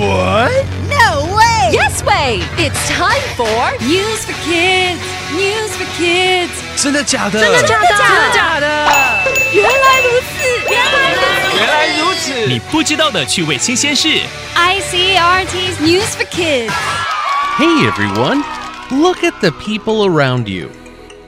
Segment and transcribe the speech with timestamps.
[0.00, 0.52] What?
[0.88, 1.70] No way!
[1.72, 2.40] Yes way!
[2.58, 5.00] It's time for News for Kids.
[5.34, 6.52] News for Kids.
[6.76, 7.40] 真的假的？
[7.40, 7.88] 真的假的？
[7.88, 8.66] 真的假的？
[9.52, 11.56] 原来如此，原来如此。
[11.56, 12.46] 原来如此。
[12.46, 14.20] 你不知道的趣味新鲜事。
[14.54, 16.72] ICRT's News for Kids.
[17.58, 18.44] Hey everyone!
[18.90, 20.70] Look at the people around you.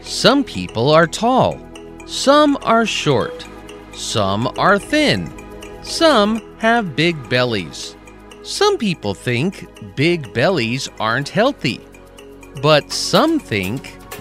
[0.03, 1.59] Some people are tall,
[2.07, 3.45] some are short,
[3.95, 5.29] some are thin,
[5.83, 7.95] some have big bellies.
[8.44, 11.80] Some people think big bellies aren't healthy,
[12.62, 13.80] but some think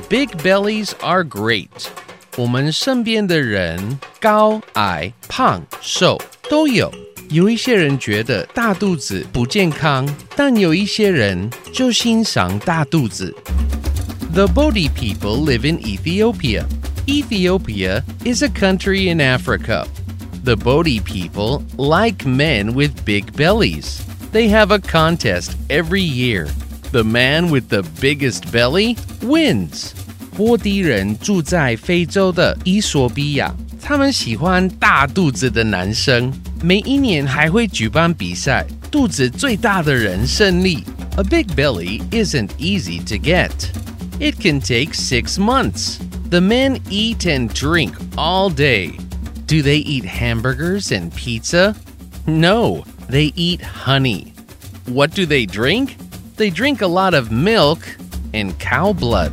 [0.08, 1.88] big bellies are great.
[2.36, 6.88] 我们身边的人高矮胖瘦都有，
[7.30, 13.34] 有一些人觉得大肚子不健康，但有一些人就欣赏大肚子。
[14.32, 16.64] The Bodi people live in Ethiopia.
[17.06, 19.84] Ethiopia is a country in Africa.
[20.44, 23.98] The Bodi people like men with big bellies.
[24.31, 26.47] They have a contest every year.
[26.91, 29.91] The man with the biggest belly wins.
[30.35, 36.31] 波迪人住在非洲的伊索比亚，他们喜欢大肚子的男生。
[36.61, 40.83] 每一年还会举办比赛，肚子最大的人胜利。
[41.17, 43.51] A big belly isn't easy to get.
[44.19, 45.97] It can take six months.
[46.29, 48.91] The men eat and drink all day.
[49.47, 51.75] Do they eat hamburgers and pizza?
[52.25, 54.33] No, they eat honey.
[54.85, 55.97] What do they drink?
[56.37, 57.79] They drink a lot of milk
[58.33, 59.31] and cow blood.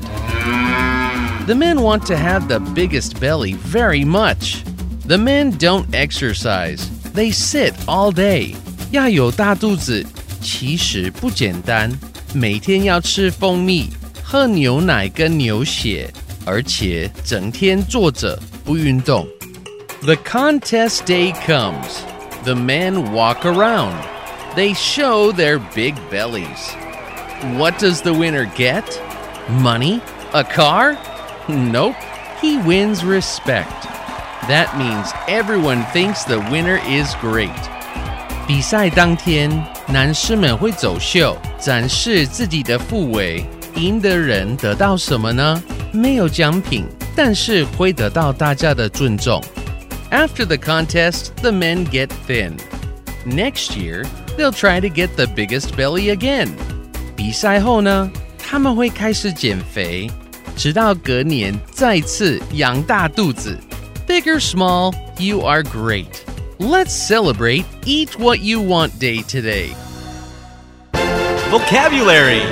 [1.47, 4.65] The men want to have the biggest belly very much.
[5.07, 8.57] The men don't exercise, they sit all day.
[8.91, 10.05] 要有大肚子
[10.41, 11.93] 其实不简单，
[12.33, 13.91] 每天要吃蜂蜜、
[14.23, 16.11] 喝牛奶跟牛血，
[16.47, 19.27] 而且整天坐着不运动。
[20.01, 22.01] The contest day comes.
[22.45, 23.95] The men walk around.
[24.55, 26.75] They show their big bellies.
[27.59, 28.85] What does the winner get?
[29.49, 30.01] Money?
[30.33, 30.97] A car?
[31.49, 31.97] Nope.
[32.41, 33.87] He wins respect.
[34.49, 37.51] That means everyone thinks the winner is great.
[38.47, 39.51] 比赛当天，
[39.87, 43.45] 男士们会走秀，展示自己的腹围。
[43.77, 45.63] 赢的人得到什么呢？
[45.93, 46.85] 没有奖品，
[47.17, 49.43] 但是会得到大家的尊重。
[50.11, 52.57] After the contest, the men get thin.
[53.27, 54.05] Next year,
[54.37, 56.51] they'll try to get the biggest belly again.
[57.17, 60.11] 比赛后呢，他们会开始减肥，
[60.57, 63.59] 直到隔年再次养大肚子。
[64.07, 66.07] Big or small, you are great.
[66.59, 69.71] Let's celebrate Eat What You Want Day today.
[71.51, 72.43] Vocabulary.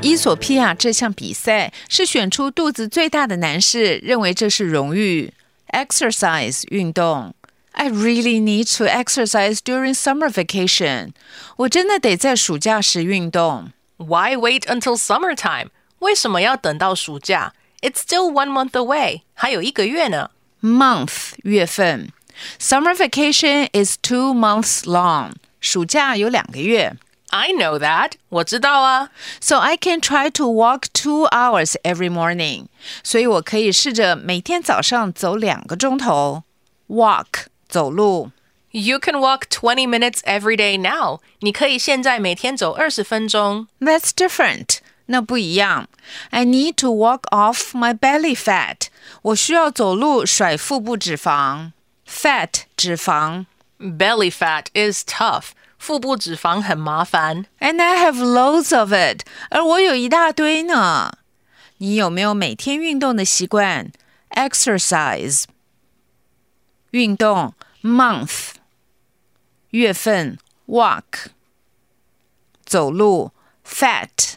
[0.00, 5.32] 伊索比亚这项比赛是选出肚子最大的男士，认为这是荣誉。
[5.72, 7.34] Exercise 运动。
[7.72, 11.12] I really need to exercise during summer vacation。
[11.56, 13.70] 我真的得在暑假时运动。
[13.98, 15.68] Why wait until summertime?
[16.00, 17.52] 为什么要等到暑假？
[17.80, 20.30] It's still one month away，还有一个月呢。
[20.60, 22.10] Month 月份。
[22.58, 25.32] Summer vacation is two months long。
[25.60, 26.96] 暑假有两个月。
[27.32, 29.10] I know that，我知道啊。
[29.40, 32.68] So I can try to walk two hours every morning。
[33.02, 36.44] 所以我可以试着每天早上走两个钟头。
[36.88, 38.30] Walk 走路。
[38.70, 41.20] You can walk twenty minutes every day now。
[41.40, 43.68] 你可以现在每天走二十分钟。
[43.80, 44.78] That's different.
[45.06, 45.88] 那不一样。
[46.30, 48.88] I need to walk off my belly fat.
[49.22, 51.72] 我需要走路甩腹部脂肪。
[52.06, 53.46] Fat 脂肪。
[53.78, 55.50] Belly fat is tough，
[55.83, 57.45] 腹部脂肪很麻烦。
[57.59, 61.11] And I have loads of it，而我有一大堆呢。
[61.79, 63.91] 你有没有每天运动的习惯
[64.29, 65.43] ？Exercise，
[66.91, 68.51] 运动，month，
[69.71, 71.25] 月份，walk，
[72.63, 73.33] 走路
[73.67, 74.35] ，fat，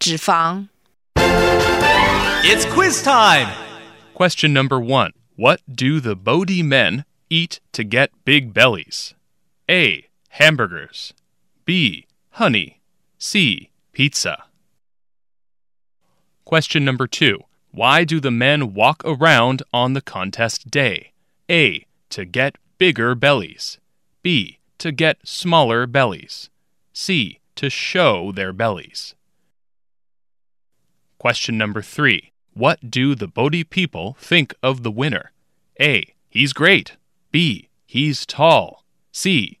[0.00, 0.66] 脂肪。
[2.42, 3.48] It's quiz time.
[4.12, 9.12] Question number one What do the Bodi men eat to get big bellies?
[9.68, 10.08] A.
[10.36, 11.14] Hamburgers.
[11.64, 12.06] B.
[12.32, 12.82] Honey.
[13.16, 13.70] C.
[13.92, 14.44] Pizza.
[16.44, 17.38] Question number two
[17.70, 21.12] Why do the men walk around on the contest day?
[21.50, 21.86] A.
[22.10, 23.78] To get bigger bellies.
[24.20, 24.58] B.
[24.76, 26.50] To get smaller bellies.
[26.92, 27.40] C.
[27.54, 29.14] To show their bellies.
[31.16, 35.32] Question number three What do the Bodi people think of the winner?
[35.80, 36.12] A.
[36.28, 36.98] He's great.
[37.32, 37.70] B.
[37.86, 38.84] He's tall.
[39.12, 39.60] C.